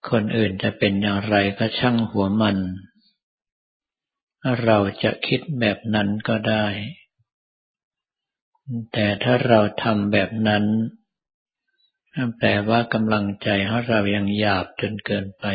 [0.10, 2.58] คนอื่นจะเป็นอย่างไรก็ช่างหัวมัน
[4.64, 6.66] เราจะคิดแบบนั้นก็ได้
[8.94, 10.66] แต่ถ้าเราทำแบบนั้น
[12.38, 15.46] แปลว่ากำลังใจของเรายังหยาบจนเกินไป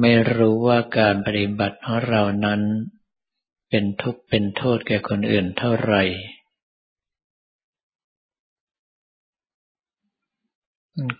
[0.00, 2.60] ไม่รู้ว่าการปฏิบัติของเรานั้น
[3.70, 6.02] เป็นทุกข์เป็นโทษแก่คนอื่นเท่าไหร่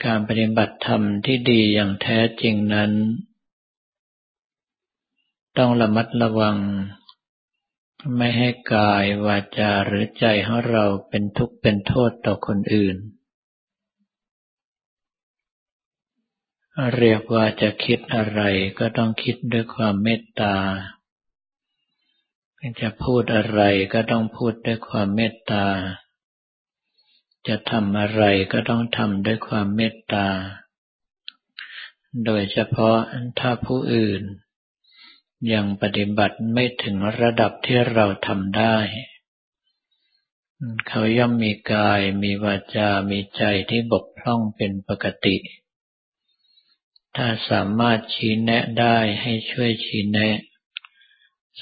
[0.05, 2.93] การปฏิบัติธรรมที่ดีอย่างแท้จริงนั้น
[5.59, 6.57] ต้องระมัดระวัง
[8.17, 12.97] ไม่ให้กายวาจาหรือใจของเราเป็นทุกข์เป็นโทษต่อคนอื่น
[16.97, 18.41] เรียกว่าจะคิดอะไร
[18.79, 20.57] ก็ต้องคิดด้วยความเมตตา
[22.81, 23.63] จะพูดอะไร
[23.95, 25.67] ก็ต้องพูดด้วยความเมตตา
[27.49, 28.23] จะทำอะไร
[28.53, 30.29] ก็ต้องทำด้วยความเมตตา
[32.25, 32.99] โดยเฉพาะ
[33.39, 34.23] ถ้าผู้อื่น
[35.53, 38.77] ยังปฏิบัติไม่ถึงระดับที่เราทำได้
[40.89, 45.37] เขาย่อมมีกาย มีวาจา มีใจที่บกพร่องเป็นปกติ
[47.17, 50.37] ถ้าสามารถชี้แนะได้ให้ช่วยชี้แนะ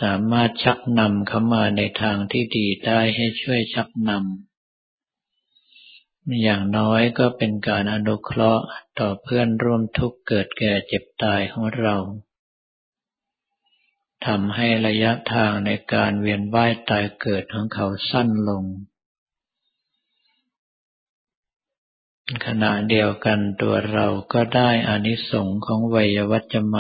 [0.01, 4.23] สามารถชักนำเขามาในทางที่ดีได้ให้ช่วยชักนำ
[6.43, 8.65] อย่างน้อยก็เป็นการอนุเคราะห์
[8.99, 11.97] ต่อเพื่อนร่วมทุกข์เกิดแก่เจ็บตายของเรา
[14.27, 18.65] ทำให้ระยะทางในการเวียนว่ายตายเกิดของเขาสั้นลง
[22.47, 26.77] ขณะเดียวกันตัวเราก็ได้อานิสงส์ของวัยวัจจะไม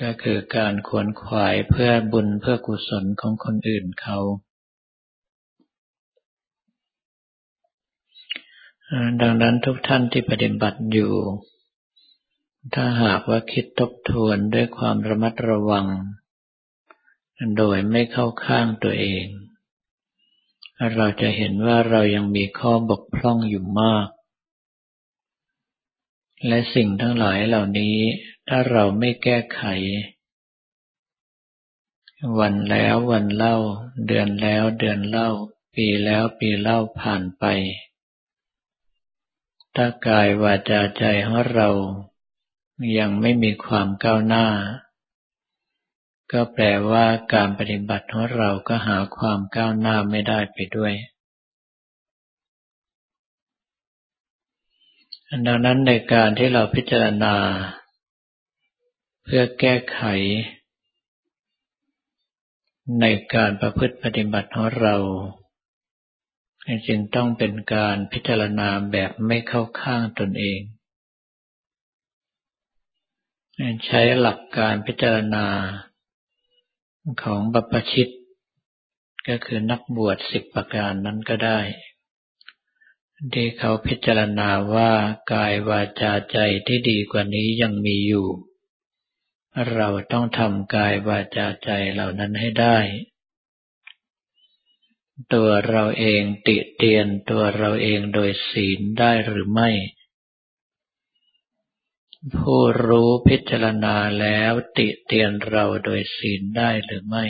[0.00, 4.18] ก็คือการขวนขวายเพื่อบุญเพื่อกุศลของคนอื่นเขา
[9.20, 11.12] ดังนั้นทุกท่านที่ปฏิบัติอยู่
[12.74, 15.86] ถ้าหากว่าคิดทบทวนด้วยความระมัดระวัง
[17.56, 19.26] โดยไม่เข้าข้างตัวเอง
[20.96, 24.06] เราจะเห็นว่าเรายังมีข้อบกพร่องอยู่มาก
[26.46, 27.96] และสิ่งทั้งหลายเหล่านี้
[28.48, 29.62] ถ้าเราไม่แก้ไข
[32.38, 33.56] วันแล้ววันเล่า
[34.06, 35.30] เดือนแล้วเดือนเล่า
[35.74, 37.44] ปีแล้วปีเล่าผ่านไป
[39.76, 41.68] ถ้ากายวาจาใจของเรา
[42.98, 44.46] ยังไม่มีความก้าวหน้า
[46.32, 50.94] ก็แปลว่าการปฏิบัติของเราก็หาความก้าวหน้าไม่ได้ไปด้วย
[55.30, 57.34] ดังนั้นในการที่เราพิจารณา
[59.24, 60.00] เพื่อแก้ไข
[63.00, 64.96] ในการประพฤติปฏิบัติของเรา
[66.86, 70.60] จึงต้องเป็นการพิจารณาแบบไม่เข้าข้างตนเอง
[73.86, 75.46] ใช้หลักการพิจารณา
[77.22, 78.08] ของบัพชิต
[79.28, 81.60] ก็คือนักบวชสิบประการนั้นก็ได้
[83.34, 84.92] ที่เขาพิจารณาว่า
[85.32, 88.28] กายวาจาใจที่ดีกว่านี้ยังมีอยู่
[89.74, 92.78] เราต้องทำกายวาจาใจเหล่านั้นให้ได้
[95.34, 99.70] ตัวเราเองติเตียนตัวเราเองโดยศีลได้หรือไม่
[102.36, 107.26] ผู้รู้พิจารณาแล้วติเตียนเราโดยศีลได้หรือไม่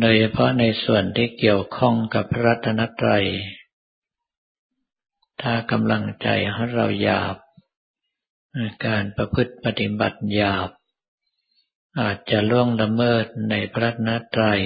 [0.00, 3.26] โดยเฉพาะในส่วนที่เกี่ยวข้องกับรัตนตรัย
[5.42, 7.36] ถ้ากำลังใจของเราหยาบ
[8.86, 10.70] การประพฤติปฏิบัติหยาบ
[12.00, 14.62] อาจจะล่วงละเมิดในพระนตรัย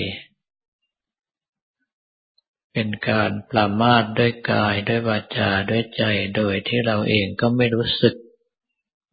[2.72, 6.04] เป็นการปรามาทด้วยกายด้วยวาจาด้วยใจ
[6.36, 8.14] โดยที่เราเองก็ไม่รู้สึก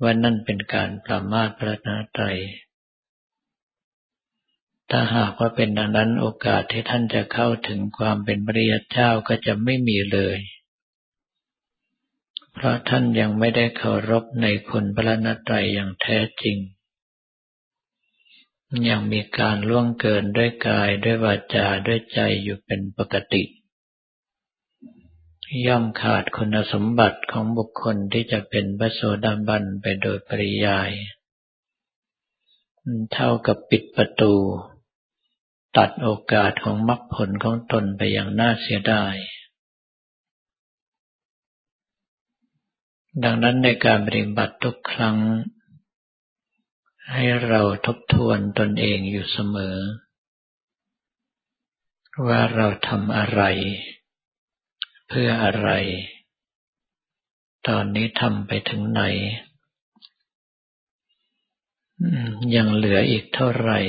[0.02, 2.38] ว่านั่นเป็นการปรามาทพระนตรัย
[4.96, 10.38] ถ้าหากว่าเป็นดังนั้นโอกาสที่ท่านจะเข้าถึงความเป็นปริยเจ้าก็จะไม่มีเลย
[12.54, 16.58] เพราะท่านยังไม่ได้เคารพในคุณพระนตรัยอย่างแท้จริง
[18.90, 23.44] ยังมีการล่วงเกินด้วยกายด้วยวาจาด้วยใจอยู่เป็นปกติ
[25.68, 30.92] ย่อมขาดคุณสมบัติของบุคคลที่จะเป็นพระโสดาบันไปโดยปริยาย
[33.14, 34.34] เท่ากับปิดประตู
[35.78, 39.16] ตัดโอกาสของมรรคผลของตนไปอย่างน่าเสียดาย
[43.24, 45.18] ดังนั้นในการปฏิบัติทุกครั้ง
[47.12, 49.78] ให้เราทบทวนตนเองอยู่เสมอ
[52.28, 53.42] ว่าเราทำอะไร
[55.08, 55.70] เพื่ออะไร
[57.68, 59.04] ตอนนี้ทำไปถึงไหน
[62.56, 63.80] ยังเหลืออีกเท่าไหร่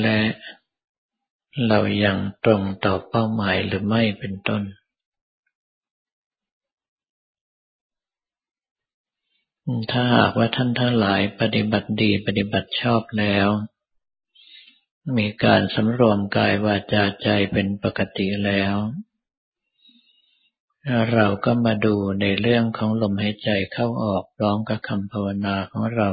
[0.00, 0.20] และ
[1.68, 4.62] เรายังตรงต่อเป้าหมายหรือไม่เป็นต้น
[9.90, 13.48] ถ้าหากว่าท่านทั้งหลายปฏิบัติดีปฏิบัติชอบแล้ว
[15.18, 18.76] มีการสำรวมกายวาจาใจเป็นปกติแล้ว
[21.12, 26.10] เราก็มาดูในเรื่องของลมหายใจเข้าออกพร้อมกับคำภาวนาของเรา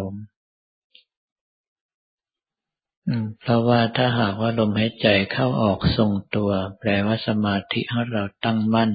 [3.42, 8.92] เพราะว่าถ้าหากว่าลมหายใจเข้าออกทรงตัว แปลว่าสมาธิของเราตั้งมั่น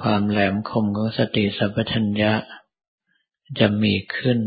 [0.00, 2.34] ความแหลมคมของสติสัพพัญญะ
[3.58, 4.40] จะมีขึ้น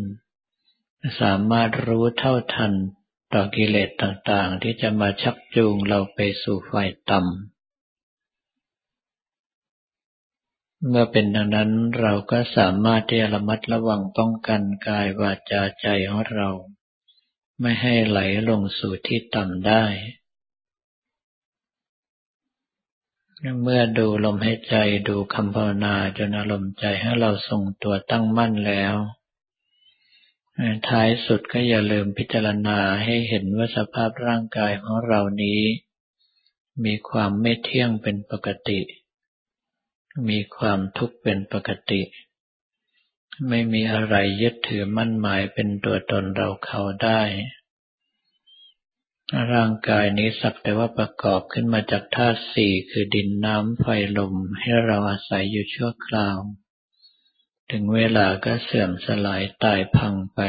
[1.22, 2.74] สามารถรู้เท่าทัน
[3.34, 7.55] ต่อกิเลสต่างๆ ที่จะมาชักจูงเราไปสู่ฝ่ายต่ำ
[10.90, 16.50] เมื่อเป็นดังนั้นเราก็สามารถที่จะระมัดระวังป้องกันกายวาจาใจของเรา
[17.62, 19.84] ไม่ให้ไหลลงสู่ที่ต่ำได้
[23.62, 24.76] เมื่อดูลมหายใจ
[25.10, 28.96] ดูคำภาวนาจนอารมณ์ใจให้เราทรงตัวตั้งมั่นแล้ว
[30.88, 35.62] ท้ายสุดก็อย่าลืมพิจารณาให้เห็นว่าสภาพร่างกายของเรานี้
[36.86, 38.82] มีความไม่เที่ยงเป็นปกติ
[40.30, 42.02] มีความทุกข์เป็นปกติ
[43.48, 47.22] ไม่มีอะไรยึดถือมั่นหมายเป็นตัวตนเราเขาได้
[49.54, 53.86] ร่างกายนี้สักแต่ว่าประกอบขึ้นมาจากธาตุสี่คือดินน้ำไฟ
[54.18, 56.38] ลมให้เราอาศัยอยู่ชั่วคราว
[57.72, 60.42] ถึงเวลาก็เสื่อมสลายตายพังไป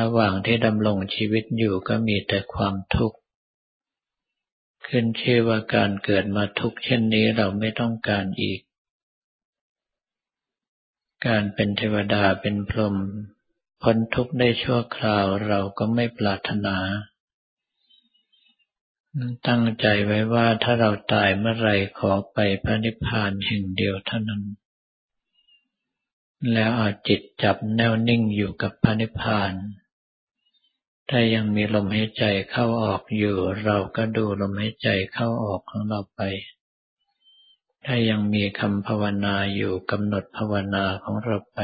[0.00, 3.18] ระหว่างที่ดำรงชีวิตอยู่ก็มีแต่ความทุกข์
[4.88, 8.60] ขึ้นชื่อว่าการเกิดมาทุกเช่นนี้เราไม่ต้องการอีก
[11.26, 12.96] การเป็นเทวดาเป็นพรหม
[13.82, 16.76] พ้นทุกได้ชั่วคราวเราก็ไม่ปรารถนา
[19.48, 24.42] ตั้งใจไว้ว่าถ้าเราตายเมื่อไรขอไปพระนิพพานแห่งเดียวเท่านั้น
[26.52, 29.52] แล้วเอาจิตจับแน่วนิ่งอยู่กับพระนิพพาน
[31.10, 36.20] ถ้ายังมีลมหายใจเข้าออกอยู่ เราก็ดูลมหายใจเข้าออกของเราไป
[37.84, 41.60] ถ้ายังมีคำภาวนาอยู่กำหนดภาวนาของเราไป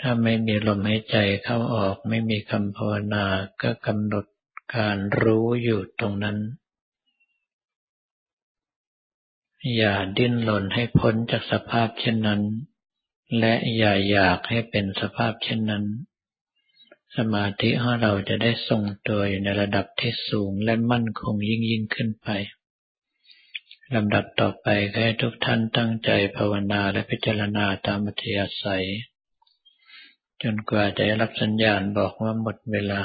[0.00, 3.24] ถ้าไม่มีลมหายใจเข้าออกไม่มีคำภาวนา
[3.62, 4.26] ก็กำหนด
[4.76, 6.38] การรู้อยู่ตรงนั้น
[9.76, 12.42] อย่าดิ้นรนให้พ้นจากสภาพเช่นนั้น
[13.38, 15.84] และอย่าอยากให้เป็นสภาพเช่นนั้น
[17.16, 22.28] สมาธิของเราจะได้ทรงตัวอยู่ในระดับที่สูงและมั่นคงยิ่งยิ่งขึ้นไป
[23.94, 28.86] ลำดับต่อไปให้ทุกท่านตั้งใจภาวนาและพิจารณาตามอัธยาศัย
[30.42, 33.02] จนกว่าจะรับสัญญาณบอกว่าหมดเวลา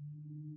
[0.00, 0.47] Thank you.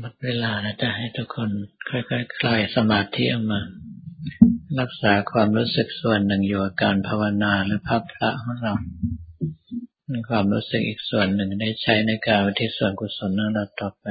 [0.00, 1.50] หมดเวลาแล้วจะให้ทุกคน
[1.88, 3.60] ค่อยๆคลายสมาธิออกมา
[4.80, 8.74] รักษาความรู้สึกส่วนหนึ่งอยู่กับการภาวนาหรือภาพพระของเรา
[10.30, 14.06] ความรู้สึกอีกส่วนหนึ่งได้ใช้ในการวิทิศส่วนกุศลนั้นเราต่อไป